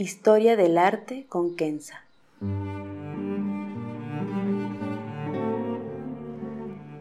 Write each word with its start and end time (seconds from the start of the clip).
Historia 0.00 0.54
del 0.54 0.78
arte 0.78 1.26
con 1.28 1.56
Kenza. 1.56 2.04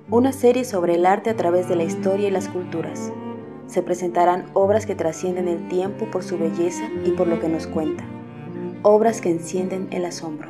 Una 0.09 0.31
serie 0.31 0.65
sobre 0.65 0.95
el 0.95 1.05
arte 1.05 1.29
a 1.29 1.35
través 1.35 1.69
de 1.69 1.75
la 1.75 1.83
historia 1.83 2.29
y 2.29 2.31
las 2.31 2.49
culturas. 2.49 3.13
Se 3.67 3.83
presentarán 3.83 4.49
obras 4.55 4.87
que 4.87 4.95
trascienden 4.95 5.47
el 5.47 5.67
tiempo 5.67 6.09
por 6.09 6.23
su 6.23 6.39
belleza 6.39 6.89
y 7.05 7.11
por 7.11 7.27
lo 7.27 7.39
que 7.39 7.49
nos 7.49 7.67
cuenta. 7.67 8.03
Obras 8.81 9.21
que 9.21 9.29
encienden 9.29 9.87
el 9.91 10.03
asombro. 10.03 10.49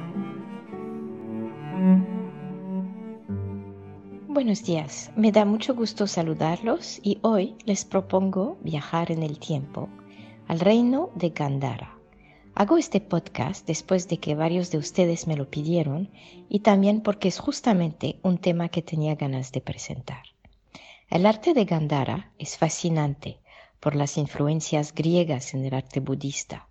Buenos 4.29 4.64
días, 4.64 5.11
me 5.18 5.34
da 5.34 5.43
mucho 5.43 5.75
gusto 5.75 6.07
saludarlos 6.07 7.02
y 7.04 7.20
hoy 7.23 7.57
les 7.66 7.84
propongo 7.84 8.55
viajar 8.61 9.11
en 9.11 9.21
el 9.21 9.38
tiempo 9.38 9.89
al 10.48 10.61
reino 10.61 11.09
de 11.14 11.32
Gandhara 11.32 11.96
Hago 12.59 12.79
este 12.79 13.01
podcast 13.01 13.67
después 13.67 14.07
de 14.07 14.17
que 14.17 14.33
varios 14.33 14.71
de 14.71 14.79
ustedes 14.79 15.27
me 15.27 15.36
lo 15.36 15.47
pidieron 15.47 16.09
y 16.50 16.61
también 16.61 17.01
porque 17.01 17.27
es 17.27 17.37
justamente 17.37 18.18
un 18.23 18.39
tema 18.39 18.69
que 18.69 18.82
tenía 18.82 19.13
ganas 19.13 19.51
de 19.51 19.61
presentar. 19.61 20.23
El 21.07 21.27
arte 21.27 21.54
de 21.54 21.65
Gandhara 21.65 22.32
es 22.39 22.57
fascinante 22.57 23.37
por 23.79 23.96
las 23.96 24.18
influencias 24.18 24.96
griegas 24.96 25.54
en 25.54 25.65
el 25.65 25.75
arte 25.75 25.99
budista. 25.99 26.68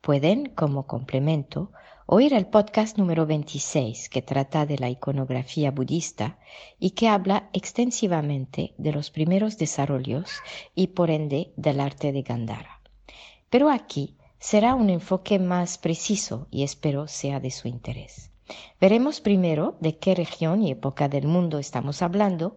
Pueden, 0.00 0.46
como 0.46 0.86
complemento, 0.86 1.70
oír 2.06 2.32
el 2.32 2.46
podcast 2.46 2.96
número 2.96 3.26
26 3.26 4.08
que 4.08 4.22
trata 4.22 4.64
de 4.64 4.78
la 4.78 4.88
iconografía 4.88 5.70
budista 5.70 6.38
y 6.80 6.92
que 6.92 7.08
habla 7.08 7.50
extensivamente 7.52 8.72
de 8.78 8.92
los 8.92 9.10
primeros 9.10 9.58
desarrollos 9.58 10.30
y 10.74 10.86
por 10.86 11.10
ende 11.10 11.52
del 11.56 11.80
arte 11.80 12.12
de 12.12 12.22
Gandhara. 12.22 12.80
Pero 13.50 13.68
aquí 13.68 14.16
será 14.46 14.76
un 14.76 14.90
enfoque 14.90 15.40
más 15.40 15.76
preciso 15.76 16.46
y 16.52 16.62
espero 16.62 17.08
sea 17.08 17.40
de 17.40 17.50
su 17.50 17.66
interés. 17.66 18.30
Veremos 18.80 19.20
primero 19.20 19.74
de 19.80 19.98
qué 19.98 20.14
región 20.14 20.62
y 20.62 20.70
época 20.70 21.08
del 21.08 21.26
mundo 21.26 21.58
estamos 21.58 22.00
hablando 22.00 22.56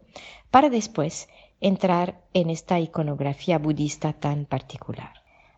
para 0.51 0.69
después 0.69 1.29
entrar 1.61 2.21
en 2.35 2.51
esta 2.51 2.79
iconografía 2.79 3.57
budista 3.57 4.13
tan 4.13 4.45
particular. 4.45 5.13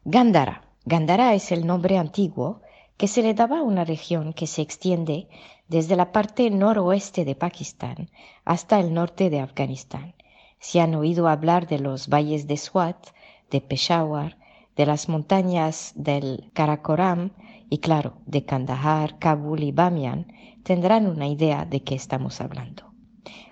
Gandhara. 0.06 0.64
Gandhara 0.86 1.34
es 1.34 1.52
el 1.52 1.68
nombre 1.68 1.98
antiguo 1.98 2.62
que 2.96 3.10
se 3.10 3.24
le 3.24 3.34
daba 3.34 3.60
a 3.60 3.64
una 3.64 3.84
región 3.84 4.32
que 4.32 4.48
se 4.48 4.62
extiende 4.62 5.28
desde 5.68 5.98
la 5.98 6.14
parte 6.14 6.50
noroeste 6.50 7.26
de 7.26 7.36
Pakistán 7.36 8.10
hasta 8.46 8.80
el 8.80 8.94
norte 8.94 9.30
de 9.30 9.42
Afganistán. 9.42 10.14
Si 10.60 10.80
han 10.80 10.96
oído 10.96 11.28
hablar 11.28 11.68
de 11.68 11.80
los 11.80 12.08
valles 12.08 12.48
de 12.48 12.56
Swat, 12.56 13.08
de 13.50 13.60
Peshawar, 13.60 14.38
de 14.76 14.86
las 14.86 15.10
montañas 15.10 15.94
del 15.96 16.50
Karakoram 16.54 17.32
y 17.70 17.80
claro, 17.80 18.16
de 18.26 18.46
Kandahar, 18.46 19.18
Kabul 19.20 19.64
y 19.64 19.72
Bamiyan, 19.72 20.34
tendrán 20.64 21.08
una 21.08 21.28
idea 21.28 21.66
de 21.66 21.84
qué 21.84 21.96
estamos 21.96 22.42
hablando. 22.42 22.92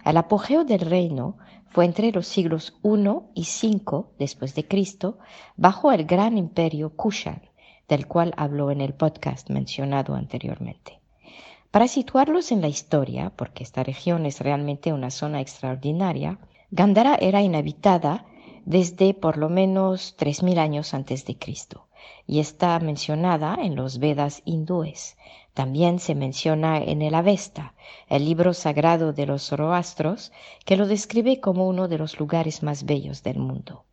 El 0.03 0.17
apogeo 0.17 0.63
del 0.63 0.81
reino 0.81 1.37
fue 1.69 1.85
entre 1.85 2.11
los 2.11 2.27
siglos 2.27 2.79
I 2.83 2.89
y 3.35 3.43
V 3.43 4.05
después 4.17 4.55
de 4.55 4.67
Cristo, 4.67 5.19
bajo 5.55 5.91
el 5.91 6.05
gran 6.05 6.37
imperio 6.37 6.95
Kushan, 6.95 7.43
del 7.87 8.07
cual 8.07 8.33
habló 8.37 8.71
en 8.71 8.81
el 8.81 8.93
podcast 8.93 9.49
mencionado 9.49 10.15
anteriormente. 10.15 10.99
Para 11.71 11.87
situarlos 11.87 12.51
en 12.51 12.61
la 12.61 12.67
historia, 12.67 13.31
porque 13.35 13.63
esta 13.63 13.83
región 13.83 14.25
es 14.25 14.39
realmente 14.41 14.91
una 14.91 15.11
zona 15.11 15.41
extraordinaria, 15.41 16.39
Gandhara 16.71 17.15
era 17.15 17.41
inhabitada 17.41 18.25
desde 18.65 19.13
por 19.13 19.37
lo 19.37 19.49
menos 19.49 20.15
3.000 20.17 20.57
años 20.57 20.93
antes 20.93 21.25
de 21.25 21.37
Cristo 21.37 21.87
y 22.25 22.39
está 22.39 22.79
mencionada 22.79 23.57
en 23.61 23.75
los 23.75 23.99
Vedas 23.99 24.41
hindúes. 24.45 25.17
También 25.53 25.99
se 25.99 26.15
menciona 26.15 26.77
en 26.77 27.01
el 27.01 27.15
Avesta, 27.15 27.73
el 28.07 28.23
libro 28.25 28.53
sagrado 28.53 29.13
de 29.13 29.25
los 29.25 29.43
zoroastros, 29.43 30.31
que 30.65 30.77
lo 30.77 30.87
describe 30.87 31.39
como 31.39 31.67
uno 31.67 31.87
de 31.87 31.97
los 31.97 32.19
lugares 32.19 32.63
más 32.63 32.85
bellos 32.85 33.23
del 33.23 33.39
mundo. 33.39 33.83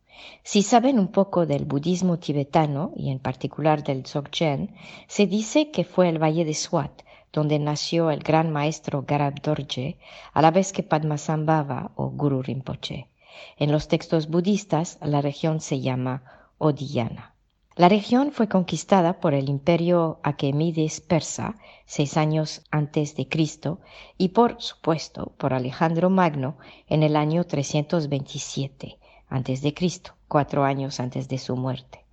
Si 0.43 0.61
saben 0.61 0.99
un 0.99 1.09
poco 1.09 1.45
del 1.45 1.65
budismo 1.65 2.17
tibetano 2.17 2.91
y 2.95 3.11
en 3.11 3.19
particular 3.19 3.83
del 3.83 4.03
Dzogchen, 4.03 4.75
se 5.07 5.27
dice 5.27 5.71
que 5.71 5.83
fue 5.83 6.09
el 6.09 6.21
valle 6.21 6.45
de 6.45 6.53
Swat 6.53 7.01
donde 7.33 7.59
nació 7.59 8.09
el 8.09 8.23
gran 8.23 8.51
maestro 8.51 9.03
Garab 9.05 9.41
Dorje, 9.41 9.97
a 10.33 10.41
la 10.41 10.49
vez 10.49 10.71
que 10.71 10.81
Padmasambhava 10.81 11.91
o 11.95 12.09
Guru 12.09 12.41
Rinpoche. 12.41 13.09
En 13.57 13.71
los 13.71 13.87
textos 13.87 14.29
budistas 14.29 14.97
la 15.01 15.21
región 15.21 15.61
se 15.61 15.81
llama 15.81 16.23
Odiyana. 16.57 17.33
La 17.75 17.89
región 17.89 18.31
fue 18.31 18.47
conquistada 18.47 19.19
por 19.19 19.35
el 19.35 19.49
imperio 19.49 20.19
Aquemides 20.23 20.99
persa 20.99 21.57
seis 21.85 22.17
años 22.17 22.63
antes 22.71 23.15
de 23.15 23.27
Cristo 23.27 23.79
y 24.17 24.29
por 24.29 24.59
supuesto 24.59 25.33
por 25.37 25.53
Alejandro 25.53 26.09
Magno 26.09 26.57
en 26.87 27.03
el 27.03 27.15
año 27.15 27.43
327 27.43 28.97
antes 29.29 29.61
de 29.61 29.73
Cristo, 29.75 30.13
cuatro 30.27 30.63
años 30.63 30.99
antes 30.99 31.27
de 31.27 31.37
su 31.37 31.55
muerte. 31.55 32.03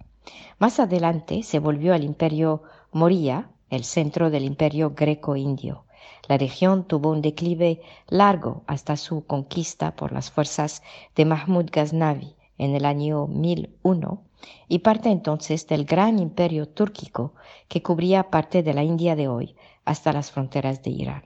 Más 0.58 0.81
adelante 0.81 1.42
se 1.42 1.58
volvió 1.58 1.94
al 1.94 2.04
imperio 2.04 2.62
Moria, 2.92 3.50
el 3.70 3.84
centro 3.84 4.31
del 4.31 4.44
imperio 4.44 4.92
greco-indio, 4.94 5.84
la 6.28 6.38
región 6.38 6.84
tuvo 6.84 7.10
un 7.10 7.22
declive 7.22 7.81
largo 8.09 8.62
hasta 8.66 8.97
su 8.97 9.25
conquista 9.26 9.94
por 9.97 10.12
las 10.12 10.31
fuerzas 10.31 10.82
de 11.15 11.25
Mahmud 11.25 11.66
Ghaznavi 11.70 12.34
en 12.59 12.75
el 12.75 12.84
año 12.84 13.26
1001 13.26 14.22
y 14.69 14.81
parte 14.81 15.10
entonces 15.10 15.66
del 15.66 15.84
gran 15.84 16.19
imperio 16.19 16.69
túrquico 16.69 17.34
que 17.69 17.82
cubría 17.82 18.31
parte 18.31 18.62
de 18.62 18.75
la 18.75 18.82
India 18.82 19.16
de 19.16 19.28
hoy 19.28 19.56
hasta 19.84 20.12
las 20.12 20.31
fronteras 20.31 20.82
de 20.82 20.91
Irán. 20.91 21.25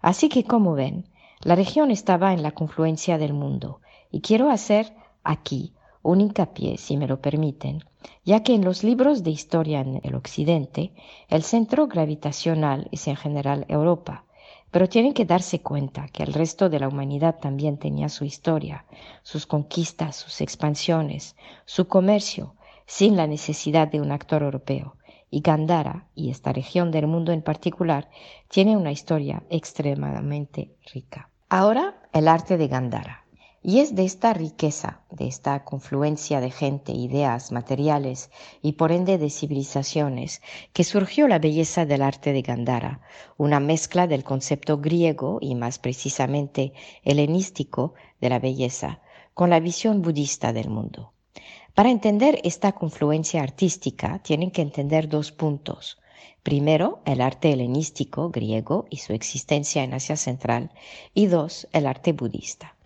Así 0.00 0.28
que, 0.28 0.44
como 0.44 0.74
ven, 0.74 1.08
la 1.40 1.54
región 1.54 1.90
estaba 1.90 2.32
en 2.32 2.42
la 2.42 2.52
confluencia 2.52 3.18
del 3.18 3.32
mundo 3.32 3.80
y 4.10 4.20
quiero 4.20 4.50
hacer 4.50 4.94
aquí 5.24 5.74
un 6.08 6.22
hincapié, 6.22 6.78
si 6.78 6.96
me 6.96 7.06
lo 7.06 7.20
permiten, 7.20 7.84
ya 8.24 8.42
que 8.42 8.54
en 8.54 8.64
los 8.64 8.82
libros 8.82 9.22
de 9.22 9.30
historia 9.30 9.80
en 9.80 10.00
el 10.02 10.14
Occidente 10.14 10.92
el 11.28 11.42
centro 11.42 11.86
gravitacional 11.86 12.88
es 12.92 13.08
en 13.08 13.16
general 13.16 13.66
Europa, 13.68 14.24
pero 14.70 14.88
tienen 14.88 15.12
que 15.12 15.26
darse 15.26 15.60
cuenta 15.60 16.08
que 16.08 16.22
el 16.22 16.32
resto 16.32 16.70
de 16.70 16.80
la 16.80 16.88
humanidad 16.88 17.38
también 17.38 17.76
tenía 17.76 18.08
su 18.08 18.24
historia, 18.24 18.86
sus 19.22 19.46
conquistas, 19.46 20.16
sus 20.16 20.40
expansiones, 20.40 21.36
su 21.66 21.88
comercio, 21.88 22.54
sin 22.86 23.16
la 23.16 23.26
necesidad 23.26 23.88
de 23.88 24.00
un 24.00 24.10
actor 24.10 24.42
europeo. 24.42 24.96
Y 25.30 25.42
Gandhara, 25.42 26.08
y 26.14 26.30
esta 26.30 26.54
región 26.54 26.90
del 26.90 27.06
mundo 27.06 27.32
en 27.32 27.42
particular, 27.42 28.08
tiene 28.48 28.78
una 28.78 28.92
historia 28.92 29.42
extremadamente 29.50 30.74
rica. 30.90 31.28
Ahora, 31.50 32.00
el 32.14 32.28
arte 32.28 32.56
de 32.56 32.66
Gandhara. 32.66 33.27
Y 33.60 33.80
es 33.80 33.96
de 33.96 34.04
esta 34.04 34.32
riqueza, 34.32 35.00
de 35.10 35.26
esta 35.26 35.64
confluencia 35.64 36.40
de 36.40 36.52
gente, 36.52 36.92
ideas, 36.92 37.50
materiales 37.50 38.30
y 38.62 38.72
por 38.72 38.92
ende 38.92 39.18
de 39.18 39.30
civilizaciones, 39.30 40.42
que 40.72 40.84
surgió 40.84 41.26
la 41.26 41.40
belleza 41.40 41.84
del 41.84 42.02
arte 42.02 42.32
de 42.32 42.42
Gandhara, 42.42 43.00
una 43.36 43.58
mezcla 43.58 44.06
del 44.06 44.22
concepto 44.22 44.78
griego 44.78 45.38
y 45.40 45.56
más 45.56 45.80
precisamente 45.80 46.72
helenístico 47.02 47.94
de 48.20 48.28
la 48.30 48.38
belleza, 48.38 49.00
con 49.34 49.50
la 49.50 49.58
visión 49.58 50.02
budista 50.02 50.52
del 50.52 50.70
mundo. 50.70 51.12
Para 51.74 51.90
entender 51.90 52.40
esta 52.44 52.72
confluencia 52.72 53.42
artística 53.42 54.20
tienen 54.20 54.52
que 54.52 54.62
entender 54.62 55.08
dos 55.08 55.32
puntos. 55.32 55.98
Primero, 56.44 57.00
el 57.04 57.20
arte 57.20 57.52
helenístico 57.52 58.30
griego 58.30 58.86
y 58.88 58.98
su 58.98 59.12
existencia 59.12 59.82
en 59.82 59.94
Asia 59.94 60.16
Central, 60.16 60.70
y 61.12 61.26
dos, 61.26 61.68
el 61.72 61.86
arte 61.86 62.12
budista. 62.12 62.77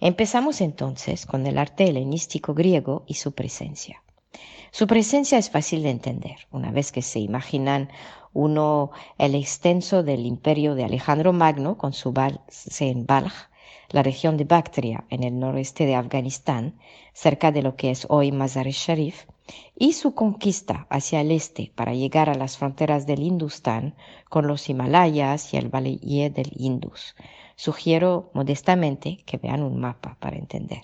Empezamos 0.00 0.60
entonces 0.60 1.26
con 1.26 1.46
el 1.46 1.58
arte 1.58 1.88
helenístico 1.88 2.54
griego 2.54 3.04
y 3.06 3.14
su 3.14 3.32
presencia. 3.32 4.02
Su 4.70 4.86
presencia 4.86 5.38
es 5.38 5.50
fácil 5.50 5.82
de 5.82 5.90
entender, 5.90 6.46
una 6.50 6.70
vez 6.70 6.92
que 6.92 7.02
se 7.02 7.20
imaginan 7.20 7.88
uno 8.34 8.90
el 9.16 9.34
extenso 9.34 10.02
del 10.02 10.26
imperio 10.26 10.74
de 10.74 10.84
Alejandro 10.84 11.32
Magno 11.32 11.78
con 11.78 11.92
su 11.92 12.12
base 12.12 12.88
en 12.88 13.06
la 13.90 14.02
región 14.02 14.36
de 14.36 14.44
Bactria 14.44 15.04
en 15.08 15.24
el 15.24 15.38
noreste 15.38 15.86
de 15.86 15.94
Afganistán, 15.94 16.78
cerca 17.14 17.50
de 17.50 17.62
lo 17.62 17.74
que 17.76 17.90
es 17.90 18.06
hoy 18.10 18.32
Mazar-e 18.32 18.72
Sharif, 18.72 19.24
y 19.74 19.94
su 19.94 20.14
conquista 20.14 20.86
hacia 20.90 21.22
el 21.22 21.30
este 21.30 21.72
para 21.74 21.94
llegar 21.94 22.28
a 22.28 22.34
las 22.34 22.58
fronteras 22.58 23.06
del 23.06 23.22
Hindustán 23.22 23.94
con 24.28 24.46
los 24.46 24.68
Himalayas 24.68 25.54
y 25.54 25.56
el 25.56 25.74
valle 25.74 26.28
del 26.28 26.52
Indus, 26.54 27.16
Sugiero 27.60 28.30
modestamente 28.34 29.18
que 29.26 29.36
vean 29.36 29.64
un 29.64 29.80
mapa 29.80 30.16
para 30.20 30.36
entender. 30.36 30.82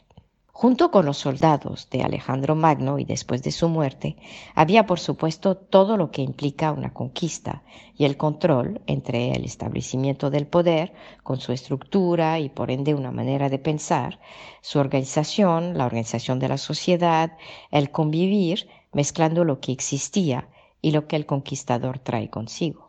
Junto 0.50 0.90
con 0.90 1.06
los 1.06 1.18
soldados 1.18 1.88
de 1.88 2.02
Alejandro 2.02 2.56
Magno 2.56 2.98
y 2.98 3.04
después 3.04 3.44
de 3.44 3.52
su 3.52 3.68
muerte, 3.68 4.16
había 4.56 4.84
por 4.84 4.98
supuesto 4.98 5.56
todo 5.56 5.96
lo 5.96 6.10
que 6.10 6.22
implica 6.22 6.72
una 6.72 6.92
conquista 6.92 7.62
y 7.96 8.06
el 8.06 8.16
control 8.16 8.80
entre 8.88 9.36
el 9.36 9.44
establecimiento 9.44 10.30
del 10.30 10.48
poder, 10.48 10.92
con 11.22 11.38
su 11.38 11.52
estructura 11.52 12.40
y 12.40 12.48
por 12.48 12.72
ende 12.72 12.92
una 12.92 13.12
manera 13.12 13.48
de 13.48 13.60
pensar, 13.60 14.18
su 14.60 14.80
organización, 14.80 15.78
la 15.78 15.86
organización 15.86 16.40
de 16.40 16.48
la 16.48 16.58
sociedad, 16.58 17.38
el 17.70 17.92
convivir, 17.92 18.66
mezclando 18.92 19.44
lo 19.44 19.60
que 19.60 19.70
existía 19.70 20.48
y 20.82 20.90
lo 20.90 21.06
que 21.06 21.14
el 21.14 21.24
conquistador 21.24 22.00
trae 22.00 22.30
consigo. 22.30 22.83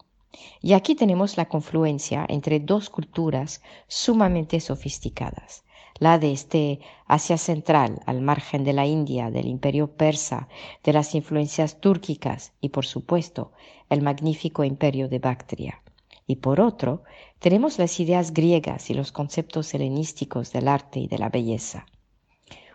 Y 0.62 0.74
aquí 0.74 0.96
tenemos 0.96 1.38
la 1.38 1.48
confluencia 1.48 2.26
entre 2.28 2.60
dos 2.60 2.90
culturas 2.90 3.62
sumamente 3.88 4.60
sofisticadas, 4.60 5.64
la 6.00 6.20
de 6.20 6.32
este 6.32 6.80
Asia 7.08 7.38
Central, 7.38 8.02
al 8.06 8.22
margen 8.22 8.64
de 8.64 8.74
la 8.74 8.86
India, 8.86 9.32
del 9.32 9.48
imperio 9.48 9.88
persa, 9.96 10.48
de 10.84 10.94
las 10.94 11.16
influencias 11.16 11.80
túrquicas 11.80 12.54
y, 12.60 12.70
por 12.70 12.86
supuesto, 12.86 13.52
el 13.90 14.02
magnífico 14.02 14.64
imperio 14.64 15.08
de 15.08 15.20
Bactria. 15.20 15.82
Y 16.28 16.38
por 16.38 16.60
otro, 16.60 17.04
tenemos 17.40 17.78
las 17.78 18.00
ideas 18.00 18.34
griegas 18.34 18.90
y 18.90 18.94
los 18.94 19.12
conceptos 19.12 19.74
helenísticos 19.74 20.52
del 20.52 20.68
arte 20.68 21.00
y 21.00 21.08
de 21.08 21.20
la 21.20 21.30
belleza. 21.30 21.86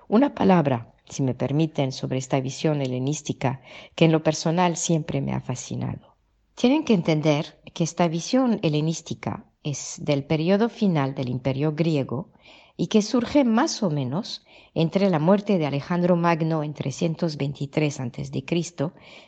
Una 0.06 0.34
palabra, 0.34 0.94
si 1.08 1.22
me 1.22 1.34
permiten, 1.34 1.92
sobre 1.92 2.18
esta 2.18 2.40
visión 2.40 2.80
helenística 2.80 3.60
que 3.96 4.04
en 4.04 4.12
lo 4.12 4.22
personal 4.22 4.76
siempre 4.76 5.20
me 5.20 5.32
ha 5.32 5.40
fascinado. 5.40 6.09
Tienen 6.54 6.84
que 6.84 6.94
entender 6.94 7.58
que 7.72 7.84
esta 7.84 8.08
visión 8.08 8.60
helenística 8.62 9.44
es 9.62 9.96
del 10.02 10.24
periodo 10.24 10.68
final 10.68 11.14
del 11.14 11.28
imperio 11.28 11.72
griego 11.74 12.30
y 12.76 12.86
que 12.86 13.02
surge 13.02 13.44
más 13.44 13.82
o 13.82 13.90
menos 13.90 14.44
entre 14.74 15.10
la 15.10 15.18
muerte 15.18 15.58
de 15.58 15.66
Alejandro 15.66 16.16
Magno 16.16 16.62
en 16.62 16.72
323 16.72 18.00
a.C. 18.00 18.44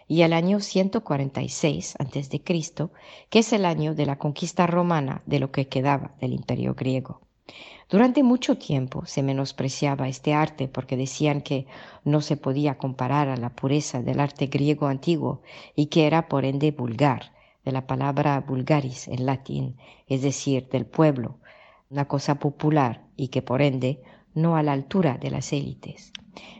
y 0.08 0.22
el 0.22 0.32
año 0.32 0.60
146 0.60 1.96
a.C., 1.98 2.42
que 3.28 3.38
es 3.38 3.52
el 3.52 3.64
año 3.64 3.94
de 3.94 4.06
la 4.06 4.18
conquista 4.18 4.66
romana 4.66 5.22
de 5.26 5.40
lo 5.40 5.50
que 5.52 5.68
quedaba 5.68 6.14
del 6.20 6.32
imperio 6.32 6.74
griego. 6.74 7.20
Durante 7.92 8.22
mucho 8.22 8.56
tiempo 8.56 9.04
se 9.04 9.22
menospreciaba 9.22 10.08
este 10.08 10.32
arte 10.32 10.66
porque 10.66 10.96
decían 10.96 11.42
que 11.42 11.66
no 12.04 12.22
se 12.22 12.38
podía 12.38 12.78
comparar 12.78 13.28
a 13.28 13.36
la 13.36 13.50
pureza 13.50 14.00
del 14.00 14.18
arte 14.18 14.46
griego 14.46 14.86
antiguo 14.86 15.42
y 15.76 15.88
que 15.88 16.06
era 16.06 16.26
por 16.26 16.46
ende 16.46 16.70
vulgar, 16.70 17.32
de 17.66 17.70
la 17.70 17.86
palabra 17.86 18.40
vulgaris 18.40 19.08
en 19.08 19.26
latín, 19.26 19.76
es 20.06 20.22
decir, 20.22 20.70
del 20.70 20.86
pueblo, 20.86 21.36
una 21.90 22.06
cosa 22.06 22.36
popular 22.36 23.02
y 23.14 23.28
que 23.28 23.42
por 23.42 23.60
ende 23.60 24.00
no 24.32 24.56
a 24.56 24.62
la 24.62 24.72
altura 24.72 25.18
de 25.18 25.30
las 25.30 25.52
élites. 25.52 26.14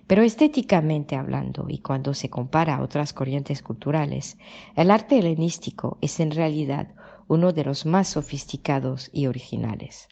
Pero 0.07 0.21
estéticamente 0.21 1.17
hablando 1.17 1.65
y 1.71 1.79
cuando 1.79 2.13
se 2.13 2.29
compara 2.29 2.77
a 2.77 2.83
otras 2.83 3.15
corrientes 3.15 3.63
culturales, 3.63 4.37
el 4.77 4.91
arte 4.91 5.19
helenístico 5.19 5.97
es 6.03 6.21
en 6.21 6.33
realidad 6.33 6.89
uno 7.27 7.55
de 7.55 7.65
los 7.65 7.87
más 7.87 8.09
sofisticados 8.09 9.09
y 9.15 9.29
originales. 9.29 10.09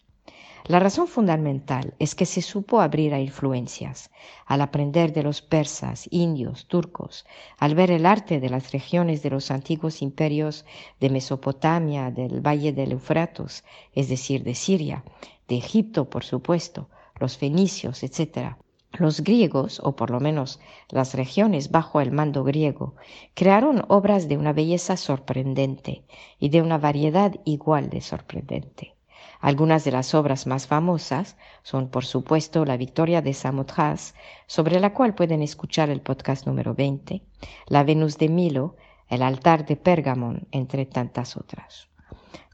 La 0.67 0.79
razón 0.79 1.09
fundamental 1.09 1.95
es 1.99 2.15
que 2.15 2.27
se 2.27 2.43
supo 2.43 2.81
abrir 2.81 3.15
a 3.15 3.21
influencias, 3.21 4.11
al 4.45 4.61
aprender 4.61 5.13
de 5.13 5.23
los 5.23 5.41
persas, 5.41 6.07
indios, 6.11 6.67
turcos, 6.67 7.25
al 7.59 7.75
ver 7.75 7.91
el 7.91 8.05
arte 8.05 8.41
de 8.41 8.51
las 8.51 8.71
regiones 8.71 9.23
de 9.23 9.31
los 9.31 9.51
antiguos 9.51 10.03
imperios 10.03 10.67
de 11.01 11.11
Mesopotamia, 11.11 12.11
del 12.11 12.41
Valle 12.47 12.73
del 12.73 12.93
Eufratos, 12.93 13.65
es 13.95 14.09
decir, 14.09 14.45
de 14.45 14.55
Siria, 14.55 15.03
de 15.49 15.57
Egipto, 15.57 16.11
por 16.11 16.25
supuesto, 16.25 16.89
los 17.19 17.39
fenicios, 17.39 18.03
etc. 18.03 18.57
Los 18.93 19.23
griegos, 19.23 19.81
o 19.83 19.97
por 19.97 20.11
lo 20.11 20.21
menos 20.21 20.61
las 20.91 21.15
regiones 21.15 21.71
bajo 21.71 22.01
el 22.01 22.13
mando 22.13 22.45
griego, 22.45 22.97
crearon 23.35 23.85
obras 23.89 24.29
de 24.29 24.37
una 24.37 24.53
belleza 24.53 24.97
sorprendente 24.97 26.05
y 26.39 26.51
de 26.51 26.61
una 26.61 26.77
variedad 26.77 27.35
igual 27.45 27.89
de 27.89 28.03
sorprendente. 28.03 28.95
Algunas 29.41 29.85
de 29.85 29.93
las 29.93 30.15
obras 30.15 30.47
más 30.47 30.67
famosas 30.67 31.37
son, 31.63 31.89
por 31.89 32.05
supuesto, 32.05 32.65
la 32.65 32.77
Victoria 32.77 33.23
de 33.23 33.35
Samothrace, 33.35 34.15
sobre 34.47 34.81
la 34.81 34.93
cual 34.93 35.15
pueden 35.15 35.43
escuchar 35.43 35.91
el 35.91 36.01
podcast 36.01 36.47
número 36.47 36.75
20, 36.75 37.23
la 37.67 37.85
Venus 37.85 38.19
de 38.19 38.29
Milo, 38.29 38.77
el 39.09 39.23
altar 39.23 39.67
de 39.67 39.77
Pergamon, 39.77 40.47
entre 40.53 40.87
tantas 40.87 41.37
otras. 41.37 41.89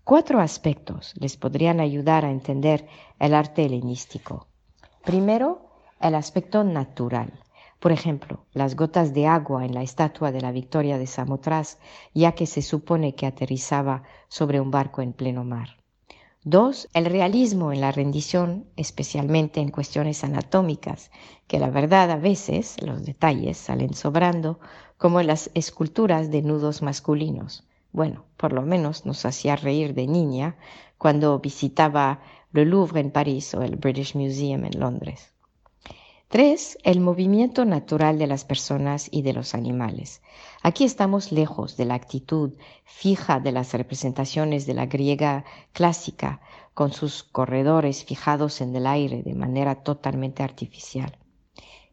Cuatro 0.05 0.41
aspectos 0.41 1.15
les 1.19 1.37
podrían 1.37 1.81
ayudar 1.81 2.25
a 2.25 2.31
entender 2.31 2.87
el 3.19 3.35
arte 3.35 3.65
helenístico. 3.65 4.47
Primero, 5.05 5.71
el 6.01 6.15
aspecto 6.15 6.63
natural. 6.63 7.33
Por 7.81 7.93
ejemplo, 7.93 8.45
las 8.53 8.77
gotas 8.77 9.13
de 9.13 9.27
agua 9.27 9.65
en 9.65 9.75
la 9.75 9.83
estatua 9.83 10.33
de 10.33 10.41
la 10.41 10.53
Victoria 10.53 10.99
de 10.99 11.07
Samothrace, 11.07 11.79
ya 12.15 12.33
que 12.33 12.47
se 12.47 12.63
supone 12.63 13.15
que 13.15 13.27
aterrizaba 13.27 14.05
sobre 14.29 14.61
un 14.61 14.71
barco 14.71 15.03
en 15.03 15.13
pleno 15.13 15.45
mar. 15.45 15.77
Dos, 16.49 16.89
el 16.95 17.07
realismo 17.07 17.73
en 17.73 17.81
la 17.81 17.91
rendición, 17.91 18.67
especialmente 18.77 19.59
en 19.61 19.73
cuestiones 19.73 20.23
anatómicas, 20.23 21.11
que 21.49 21.59
la 21.59 21.71
verdad 21.71 22.09
a 22.13 22.19
veces 22.19 22.81
los 22.81 23.05
detalles 23.05 23.59
salen 23.59 23.95
sobrando, 23.95 24.61
como 24.97 25.19
en 25.19 25.27
las 25.27 25.51
esculturas 25.55 26.31
de 26.31 26.43
nudos 26.43 26.83
masculinos. 26.83 27.67
Bueno, 27.91 28.27
por 28.37 28.53
lo 28.53 28.63
menos 28.63 29.07
nos 29.07 29.27
hacía 29.27 29.57
reír 29.57 29.93
de 29.93 30.07
niña 30.07 30.57
cuando 30.99 31.37
visitaba 31.41 32.21
le 32.53 32.65
Louvre 32.65 33.01
en 33.01 33.11
París 33.11 33.53
o 33.55 33.63
el 33.63 33.75
British 33.75 34.15
Museum 34.15 34.67
en 34.67 34.79
Londres. 34.79 35.36
Tres, 36.29 36.77
el 36.83 36.99
movimiento 36.99 37.65
natural 37.65 38.19
de 38.19 38.27
las 38.27 38.45
personas 38.45 39.09
y 39.13 39.23
de 39.23 39.33
los 39.33 39.55
animales. 39.55 40.23
Aquí 40.61 40.83
estamos 40.83 41.31
lejos 41.31 41.77
de 41.77 41.85
la 41.85 41.95
actitud 41.95 42.55
fija 42.85 43.39
de 43.39 43.53
las 43.53 43.73
representaciones 43.75 44.67
de 44.67 44.75
la 44.75 44.87
griega 44.87 45.45
clásica, 45.73 46.41
con 46.75 46.93
sus 46.93 47.23
corredores 47.23 48.05
fijados 48.05 48.61
en 48.61 48.75
el 48.75 48.89
aire 48.89 49.23
de 49.23 49.35
manera 49.37 49.85
totalmente 49.85 50.43
artificial. 50.43 51.17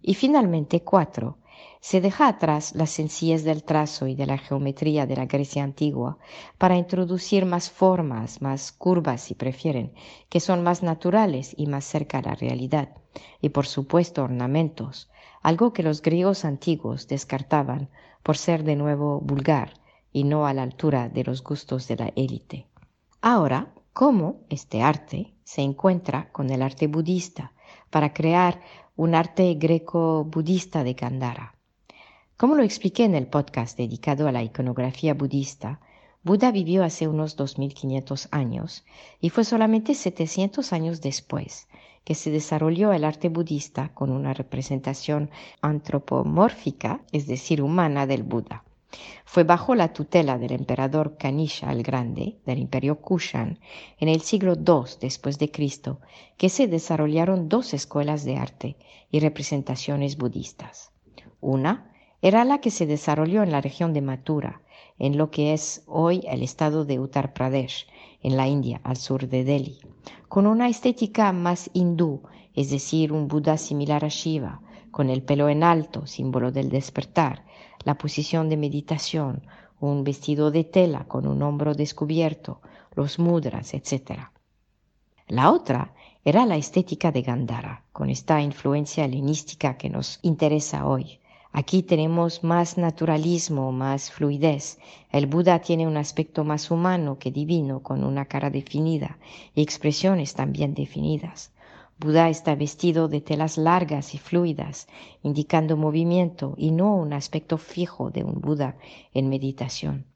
Y 0.02 0.16
finalmente, 0.16 0.82
cuatro, 0.82 1.38
se 1.80 2.02
deja 2.02 2.28
atrás 2.28 2.74
la 2.74 2.88
sencillez 2.88 3.44
del 3.44 3.64
trazo 3.64 4.08
y 4.08 4.16
de 4.16 4.26
la 4.26 4.40
geometría 4.40 5.06
de 5.06 5.16
la 5.16 5.28
Grecia 5.28 5.64
antigua 5.64 6.18
para 6.58 6.76
introducir 6.76 7.46
más 7.46 7.70
formas, 7.70 8.42
más 8.42 8.72
curvas 8.72 9.22
si 9.22 9.36
prefieren, 9.36 9.94
que 10.28 10.40
son 10.40 10.64
más 10.64 10.82
naturales 10.82 11.54
y 11.56 11.68
más 11.68 11.86
cerca 11.86 12.18
a 12.18 12.24
la 12.24 12.34
realidad, 12.34 12.98
y 13.42 13.50
por 13.50 13.66
supuesto 13.66 14.24
ornamentos, 14.24 15.10
algo 15.42 15.74
que 15.74 15.84
los 15.84 16.02
griegos 16.02 16.46
antiguos 16.46 17.08
descartaban 17.08 17.90
por 18.24 18.38
ser 18.38 18.64
de 18.64 18.76
nuevo 18.76 19.20
vulgar 19.20 19.74
y 20.12 20.24
no 20.24 20.46
a 20.46 20.54
la 20.54 20.64
altura 20.64 21.10
de 21.10 21.24
los 21.24 21.44
gustos 21.44 21.88
de 21.88 21.98
la 21.98 22.14
élite. 22.16 22.68
Ahora, 23.22 23.74
¿cómo 23.94 24.42
este 24.50 24.82
arte 24.82 25.34
se 25.44 25.62
encuentra 25.62 26.32
con 26.32 26.50
el 26.50 26.62
arte 26.62 26.88
budista 26.88 27.54
para 27.90 28.14
crear 28.14 28.62
un 28.96 29.16
arte 29.16 29.54
greco-budista 29.56 30.84
de 30.84 30.94
Gandhara? 30.94 31.56
Como 32.38 32.56
lo 32.56 32.64
expliqué 32.64 33.04
en 33.04 33.16
el 33.16 33.28
podcast 33.28 33.78
dedicado 33.78 34.28
a 34.28 34.32
la 34.32 34.44
iconografía 34.44 35.14
budista, 35.14 35.80
Buda 36.24 36.52
vivió 36.52 36.86
hace 36.86 37.08
unos 37.10 37.36
2500 37.36 38.30
años 38.32 38.86
y 39.20 39.30
fue 39.30 39.44
solamente 39.44 39.94
700 39.94 40.72
años 40.72 41.02
después 41.02 41.68
que 42.04 42.16
se 42.16 42.32
desarrolló 42.32 42.94
el 42.94 43.04
arte 43.04 43.30
budista 43.30 43.94
con 43.94 44.12
una 44.12 44.34
representación 44.34 45.30
antropomórfica, 45.62 47.02
es 47.12 47.28
decir, 47.28 47.62
humana 47.62 48.08
del 48.08 48.24
Buda. 48.24 48.64
Fue 49.26 49.44
bajo 49.44 49.74
la 49.74 49.94
tutela 49.94 50.38
del 50.38 50.52
emperador 50.52 51.18
Kanisha 51.18 51.72
el 51.72 51.82
Grande 51.82 52.38
del 52.46 52.60
imperio 52.60 53.02
Kushan 53.02 53.60
en 54.00 54.08
el 54.08 54.22
siglo 54.22 54.54
II 54.54 54.98
después 55.02 55.40
de 55.40 55.50
Cristo 55.50 56.00
que 56.38 56.50
se 56.50 56.68
desarrollaron 56.68 57.50
dos 57.50 57.74
escuelas 57.74 58.24
de 58.24 58.38
arte 58.38 58.78
y 59.10 59.20
representaciones 59.20 60.18
budistas. 60.18 60.92
Una 61.42 61.92
era 62.22 62.46
la 62.46 62.60
que 62.60 62.70
se 62.70 62.86
desarrolló 62.86 63.42
en 63.44 63.52
la 63.52 63.62
región 63.62 63.94
de 63.94 64.02
Mathura, 64.02 64.62
en 65.00 65.18
lo 65.18 65.32
que 65.32 65.54
es 65.54 65.84
hoy 65.88 66.24
el 66.30 66.44
estado 66.44 66.86
de 66.86 67.00
Uttar 67.00 67.34
Pradesh, 67.34 67.88
en 68.24 68.36
la 68.38 68.48
India, 68.48 68.82
al 68.84 68.98
sur 68.98 69.28
de 69.28 69.44
Delhi, 69.44 69.78
con 70.28 70.48
una 70.48 70.68
estética 70.70 71.32
más 71.32 71.70
hindú, 71.74 72.24
es 72.56 72.72
decir, 72.72 73.12
un 73.12 73.28
Buda 73.28 73.58
similar 73.58 74.04
a 74.04 74.08
Shiva, 74.08 74.62
con 74.90 75.10
el 75.10 75.22
pelo 75.22 75.50
en 75.50 75.64
alto, 75.64 76.08
símbolo 76.08 76.52
del 76.52 76.70
despertar, 76.70 77.46
la 77.84 77.98
posición 77.98 78.50
de 78.50 78.58
meditación, 78.58 79.44
un 79.80 80.04
vestido 80.04 80.52
de 80.52 80.64
tela 80.64 81.06
con 81.06 81.28
un 81.28 81.42
hombro 81.42 81.74
descubierto, 81.74 82.62
los 82.96 83.20
mudras, 83.20 83.74
etc. 83.74 84.30
La 85.28 85.52
otra 85.52 85.94
era 86.24 86.46
la 86.46 86.56
estética 86.56 87.12
de 87.12 87.22
Gandhara, 87.22 87.84
con 87.92 88.10
esta 88.10 88.42
influencia 88.42 89.04
helenística 89.04 89.78
que 89.78 89.90
nos 89.90 90.20
interesa 90.22 90.86
hoy, 90.86 91.20
Aquí 91.56 91.84
tenemos 91.84 92.44
más 92.44 92.80
naturalismo, 92.80 93.72
más 93.72 94.10
fluidez. 94.10 94.80
El 95.12 95.28
Buda 95.28 95.60
tiene 95.60 95.86
un 95.86 95.98
aspecto 95.98 96.44
más 96.44 96.72
humano 96.72 97.20
que 97.20 97.32
divino, 97.32 97.84
con 97.84 98.04
una 98.04 98.26
cara 98.26 98.50
definida 98.50 99.20
y 99.54 99.62
expresiones 99.62 100.34
también 100.34 100.74
definidas. 100.74 101.52
Buda 102.00 102.30
está 102.30 102.56
vestido 102.56 103.08
de 103.08 103.22
telas 103.22 103.60
largas 103.60 104.16
y 104.16 104.18
fluidas, 104.18 104.88
indicando 105.22 105.78
movimiento 105.78 106.56
y 106.58 106.72
no 106.72 106.96
un 106.96 107.14
aspecto 107.14 107.60
fijo 107.60 108.10
de 108.10 108.24
un 108.24 108.42
Buda 108.42 108.76
en 109.14 109.30
meditación. 109.30 110.08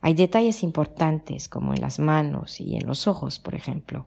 Hay 0.00 0.14
detalles 0.14 0.62
importantes 0.62 1.48
como 1.48 1.74
en 1.74 1.80
las 1.80 1.98
manos 1.98 2.60
y 2.60 2.76
en 2.76 2.86
los 2.86 3.08
ojos, 3.08 3.40
por 3.40 3.56
ejemplo. 3.56 4.06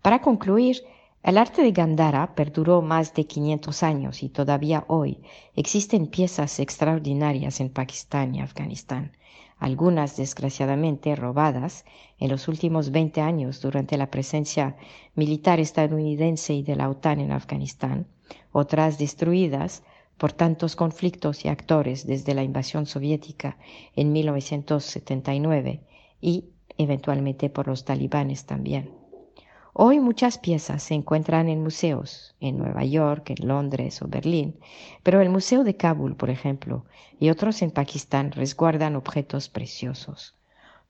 Para 0.00 0.22
concluir, 0.22 0.82
El 1.22 1.36
arte 1.36 1.62
de 1.62 1.72
Gandhara 1.72 2.34
perduró 2.36 2.80
más 2.80 3.12
de 3.12 3.26
500 3.26 3.82
años 3.82 4.22
y 4.22 4.28
todavía 4.28 4.84
hoy 4.86 5.18
existen 5.56 6.06
piezas 6.06 6.60
extraordinarias 6.60 7.60
en 7.60 7.70
Pakistán 7.70 8.36
y 8.36 8.40
Afganistán, 8.40 9.12
algunas 9.58 10.16
desgraciadamente 10.16 11.16
robadas 11.16 11.84
en 12.20 12.30
los 12.30 12.46
últimos 12.46 12.92
20 12.92 13.20
años 13.20 13.60
durante 13.60 13.98
la 13.98 14.12
presencia 14.12 14.76
militar 15.16 15.58
estadounidense 15.58 16.54
y 16.54 16.62
de 16.62 16.76
la 16.76 16.88
OTAN 16.88 17.18
en 17.18 17.32
Afganistán, 17.32 18.06
otras 18.52 18.96
destruidas 18.96 19.82
por 20.18 20.32
tantos 20.32 20.76
conflictos 20.76 21.44
y 21.44 21.48
actores 21.48 22.06
desde 22.06 22.34
la 22.34 22.44
invasión 22.44 22.86
soviética 22.86 23.58
en 23.96 24.12
1979 24.12 25.80
y 26.20 26.44
eventualmente 26.76 27.50
por 27.50 27.66
los 27.66 27.84
talibanes 27.84 28.46
también. 28.46 28.97
Hoy 29.80 30.00
muchas 30.00 30.38
piezas 30.38 30.82
se 30.82 30.94
encuentran 30.94 31.48
en 31.48 31.62
museos, 31.62 32.34
en 32.40 32.58
Nueva 32.58 32.84
York, 32.84 33.30
en 33.30 33.46
Londres 33.46 34.02
o 34.02 34.08
Berlín, 34.08 34.58
pero 35.04 35.20
el 35.20 35.30
Museo 35.30 35.62
de 35.62 35.76
Kabul, 35.76 36.16
por 36.16 36.30
ejemplo, 36.30 36.84
y 37.20 37.30
otros 37.30 37.62
en 37.62 37.70
Pakistán 37.70 38.32
resguardan 38.32 38.96
objetos 38.96 39.48
preciosos. 39.48 40.34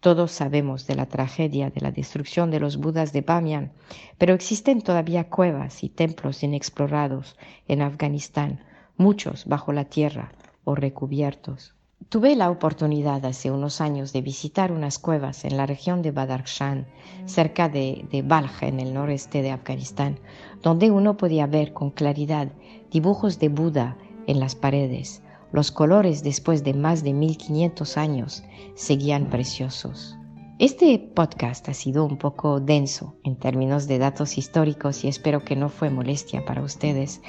Todos 0.00 0.32
sabemos 0.32 0.86
de 0.86 0.94
la 0.94 1.04
tragedia 1.04 1.68
de 1.68 1.82
la 1.82 1.92
destrucción 1.92 2.50
de 2.50 2.60
los 2.60 2.78
Budas 2.78 3.12
de 3.12 3.20
Bamiyan, 3.20 3.72
pero 4.16 4.32
existen 4.32 4.80
todavía 4.80 5.28
cuevas 5.28 5.84
y 5.84 5.90
templos 5.90 6.42
inexplorados 6.42 7.36
en 7.66 7.82
Afganistán, 7.82 8.64
muchos 8.96 9.44
bajo 9.44 9.74
la 9.74 9.84
tierra 9.84 10.32
o 10.64 10.74
recubiertos. 10.74 11.74
Tuve 12.08 12.36
la 12.36 12.50
oportunidad 12.50 13.26
hace 13.26 13.50
unos 13.50 13.82
años 13.82 14.14
de 14.14 14.22
visitar 14.22 14.72
unas 14.72 14.98
cuevas 14.98 15.44
en 15.44 15.58
la 15.58 15.66
región 15.66 16.00
de 16.00 16.10
Badakhshan, 16.10 16.86
cerca 17.26 17.68
de, 17.68 18.06
de 18.10 18.22
Balj, 18.22 18.62
en 18.62 18.80
el 18.80 18.94
noreste 18.94 19.42
de 19.42 19.50
Afganistán, 19.50 20.18
donde 20.62 20.90
uno 20.90 21.18
podía 21.18 21.46
ver 21.46 21.74
con 21.74 21.90
claridad 21.90 22.48
dibujos 22.90 23.38
de 23.38 23.50
Buda 23.50 23.98
en 24.26 24.40
las 24.40 24.54
paredes. 24.54 25.22
Los 25.52 25.70
colores 25.70 26.22
después 26.22 26.64
de 26.64 26.72
más 26.72 27.02
de 27.02 27.12
1500 27.12 27.98
años 27.98 28.42
seguían 28.74 29.28
preciosos. 29.28 30.16
Este 30.58 30.98
podcast 30.98 31.68
ha 31.68 31.74
sido 31.74 32.04
un 32.04 32.18
poco 32.18 32.58
denso 32.58 33.14
en 33.22 33.36
términos 33.36 33.86
de 33.86 33.98
datos 33.98 34.38
históricos 34.38 35.04
y 35.04 35.08
espero 35.08 35.44
que 35.44 35.54
no 35.54 35.68
fue 35.68 35.88
molestia 35.88 36.44
para 36.44 36.62
ustedes, 36.62 37.22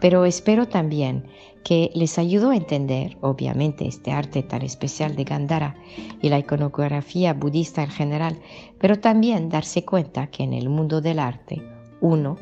pero 0.00 0.24
espero 0.24 0.68
también 0.68 1.26
que 1.64 1.90
les 1.96 2.16
ayudó 2.16 2.50
a 2.50 2.56
entender, 2.56 3.18
obviamente, 3.22 3.88
este 3.88 4.12
arte 4.12 4.44
tan 4.44 4.62
especial 4.62 5.16
de 5.16 5.24
Gandhara 5.24 5.74
y 6.22 6.28
la 6.28 6.38
iconografía 6.38 7.34
budista 7.34 7.82
en 7.82 7.90
general, 7.90 8.38
pero 8.78 9.00
también 9.00 9.48
darse 9.48 9.84
cuenta 9.84 10.28
que 10.28 10.44
en 10.44 10.52
el 10.52 10.68
mundo 10.68 11.00
del 11.00 11.18
arte, 11.18 11.60
uno, 12.00 12.36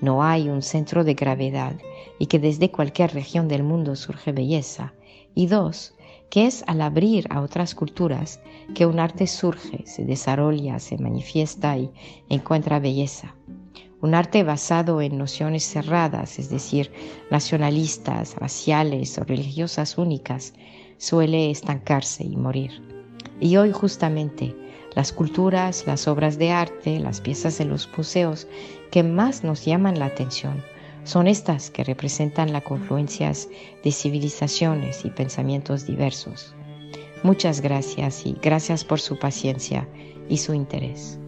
no 0.00 0.22
hay 0.22 0.48
un 0.48 0.62
centro 0.62 1.02
de 1.02 1.14
gravedad 1.14 1.74
y 2.20 2.26
que 2.26 2.38
desde 2.38 2.70
cualquier 2.70 3.14
región 3.14 3.48
del 3.48 3.64
mundo 3.64 3.96
surge 3.96 4.30
belleza, 4.30 4.94
y 5.34 5.46
dos, 5.46 5.94
que 6.30 6.46
es 6.46 6.64
al 6.66 6.80
abrir 6.82 7.26
a 7.30 7.40
otras 7.40 7.74
culturas 7.74 8.40
que 8.74 8.86
un 8.86 9.00
arte 9.00 9.26
surge, 9.26 9.84
se 9.86 10.04
desarrolla, 10.04 10.78
se 10.78 10.98
manifiesta 10.98 11.76
y 11.78 11.90
encuentra 12.28 12.78
belleza. 12.78 13.34
Un 14.00 14.14
arte 14.14 14.44
basado 14.44 15.00
en 15.00 15.18
nociones 15.18 15.64
cerradas, 15.64 16.38
es 16.38 16.50
decir, 16.50 16.92
nacionalistas, 17.30 18.36
raciales 18.36 19.18
o 19.18 19.24
religiosas 19.24 19.98
únicas, 19.98 20.54
suele 20.98 21.50
estancarse 21.50 22.24
y 22.24 22.36
morir. 22.36 22.70
Y 23.40 23.56
hoy 23.56 23.72
justamente 23.72 24.54
las 24.94 25.12
culturas, 25.12 25.86
las 25.86 26.08
obras 26.08 26.38
de 26.38 26.50
arte, 26.50 26.98
las 27.00 27.20
piezas 27.20 27.58
de 27.58 27.64
los 27.64 27.88
museos 27.96 28.46
que 28.90 29.02
más 29.02 29.44
nos 29.44 29.64
llaman 29.64 29.98
la 29.98 30.06
atención 30.06 30.62
son 31.04 31.26
estas 31.26 31.70
que 31.70 31.84
representan 31.84 32.52
las 32.52 32.62
confluencias 32.62 33.48
de 33.82 33.92
civilizaciones 33.92 35.04
y 35.04 35.10
pensamientos 35.10 35.86
diversos. 35.86 36.54
Muchas 37.22 37.60
gracias 37.60 38.26
y 38.26 38.36
gracias 38.40 38.84
por 38.84 39.00
su 39.00 39.18
paciencia 39.18 39.88
y 40.28 40.38
su 40.38 40.54
interés. 40.54 41.18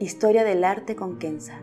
Historia 0.00 0.42
del 0.42 0.64
arte 0.64 0.96
con 0.96 1.18
Kenza. 1.18 1.62